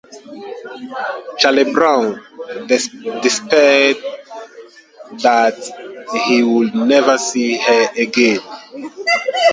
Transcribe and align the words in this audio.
Charlie 1.37 1.71
Brown 1.75 2.07
despaired 3.23 3.97
that 5.21 5.59
he 6.25 6.41
would 6.41 6.73
never 6.73 7.19
see 7.19 7.59
her 7.59 7.91
again. 7.95 8.39